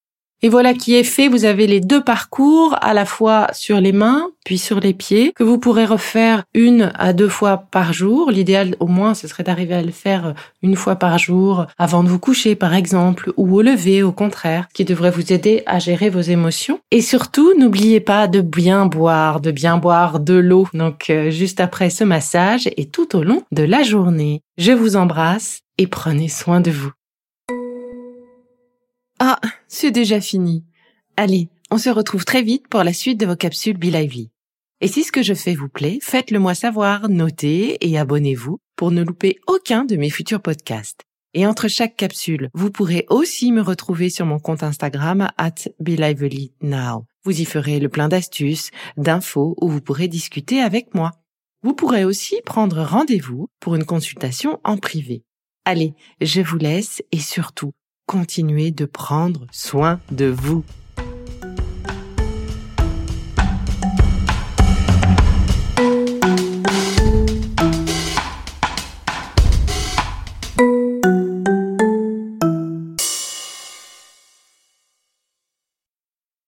Et 0.43 0.49
voilà 0.49 0.73
qui 0.73 0.95
est 0.95 1.03
fait. 1.03 1.27
Vous 1.27 1.45
avez 1.45 1.67
les 1.67 1.79
deux 1.79 2.03
parcours, 2.03 2.75
à 2.81 2.93
la 2.95 3.05
fois 3.05 3.47
sur 3.53 3.79
les 3.79 3.91
mains, 3.91 4.29
puis 4.43 4.57
sur 4.57 4.79
les 4.79 4.93
pieds, 4.93 5.33
que 5.33 5.43
vous 5.43 5.59
pourrez 5.59 5.85
refaire 5.85 6.43
une 6.55 6.91
à 6.97 7.13
deux 7.13 7.29
fois 7.29 7.65
par 7.69 7.93
jour. 7.93 8.31
L'idéal, 8.31 8.75
au 8.79 8.87
moins, 8.87 9.13
ce 9.13 9.27
serait 9.27 9.43
d'arriver 9.43 9.75
à 9.75 9.83
le 9.83 9.91
faire 9.91 10.33
une 10.63 10.75
fois 10.75 10.95
par 10.95 11.19
jour, 11.19 11.67
avant 11.77 12.03
de 12.03 12.09
vous 12.09 12.17
coucher, 12.17 12.55
par 12.55 12.73
exemple, 12.73 13.31
ou 13.37 13.55
au 13.55 13.61
lever, 13.61 14.01
au 14.01 14.11
contraire, 14.11 14.67
qui 14.73 14.83
devrait 14.83 15.11
vous 15.11 15.31
aider 15.31 15.61
à 15.67 15.77
gérer 15.77 16.09
vos 16.09 16.21
émotions. 16.21 16.79
Et 16.89 17.01
surtout, 17.01 17.53
n'oubliez 17.59 17.99
pas 17.99 18.27
de 18.27 18.41
bien 18.41 18.87
boire, 18.87 19.41
de 19.41 19.51
bien 19.51 19.77
boire 19.77 20.19
de 20.19 20.33
l'eau. 20.33 20.67
Donc, 20.73 21.11
euh, 21.11 21.29
juste 21.29 21.59
après 21.59 21.91
ce 21.91 22.03
massage 22.03 22.67
et 22.77 22.85
tout 22.85 23.15
au 23.15 23.23
long 23.23 23.43
de 23.51 23.63
la 23.63 23.83
journée. 23.83 24.41
Je 24.57 24.71
vous 24.71 24.95
embrasse 24.95 25.61
et 25.77 25.85
prenez 25.85 26.29
soin 26.29 26.61
de 26.61 26.71
vous. 26.71 26.91
Ah, 29.23 29.39
c'est 29.67 29.91
déjà 29.91 30.19
fini. 30.19 30.65
Allez, 31.15 31.49
on 31.69 31.77
se 31.77 31.91
retrouve 31.91 32.25
très 32.25 32.41
vite 32.41 32.67
pour 32.67 32.83
la 32.83 32.91
suite 32.91 33.19
de 33.19 33.27
vos 33.27 33.35
capsules 33.35 33.77
Be 33.77 33.83
Lively. 33.83 34.31
Et 34.81 34.87
si 34.87 35.03
ce 35.03 35.11
que 35.11 35.21
je 35.21 35.35
fais 35.35 35.53
vous 35.53 35.69
plaît, 35.69 35.99
faites-le 36.01 36.39
moi 36.39 36.55
savoir, 36.55 37.07
notez 37.07 37.77
et 37.87 37.99
abonnez-vous 37.99 38.57
pour 38.75 38.89
ne 38.89 39.03
louper 39.03 39.37
aucun 39.45 39.85
de 39.85 39.95
mes 39.95 40.09
futurs 40.09 40.41
podcasts. 40.41 41.01
Et 41.35 41.45
entre 41.45 41.67
chaque 41.67 41.95
capsule, 41.95 42.49
vous 42.55 42.71
pourrez 42.71 43.05
aussi 43.09 43.51
me 43.51 43.61
retrouver 43.61 44.09
sur 44.09 44.25
mon 44.25 44.39
compte 44.39 44.63
Instagram 44.63 45.29
at 45.37 45.53
Now. 46.63 47.05
Vous 47.23 47.41
y 47.41 47.45
ferez 47.45 47.79
le 47.79 47.89
plein 47.89 48.07
d'astuces, 48.07 48.71
d'infos 48.97 49.55
où 49.61 49.69
vous 49.69 49.81
pourrez 49.81 50.07
discuter 50.07 50.61
avec 50.61 50.95
moi. 50.95 51.11
Vous 51.61 51.75
pourrez 51.75 52.05
aussi 52.05 52.41
prendre 52.43 52.81
rendez-vous 52.81 53.49
pour 53.59 53.75
une 53.75 53.85
consultation 53.85 54.59
en 54.63 54.77
privé. 54.77 55.21
Allez, 55.63 55.93
je 56.21 56.41
vous 56.41 56.57
laisse 56.57 57.03
et 57.11 57.19
surtout, 57.19 57.71
continuez 58.05 58.71
de 58.71 58.85
prendre 58.85 59.47
soin 59.51 59.99
de 60.11 60.25
vous. 60.25 60.63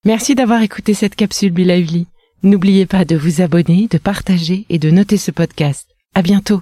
Merci 0.05 0.35
d'avoir 0.35 0.61
écouté 0.61 0.93
cette 0.93 1.15
capsule 1.15 1.53
Be. 1.53 2.05
N'oubliez 2.43 2.85
pas 2.85 3.05
de 3.05 3.15
vous 3.15 3.41
abonner, 3.41 3.87
de 3.89 3.97
partager 3.97 4.65
et 4.67 4.77
de 4.77 4.91
noter 4.91 5.15
ce 5.15 5.31
podcast. 5.31 5.87
À 6.13 6.21
bientôt. 6.21 6.61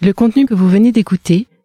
Le 0.00 0.12
contenu 0.12 0.46
que 0.46 0.54
vous 0.54 0.68
venez 0.68 0.92
d'écouter 0.92 1.46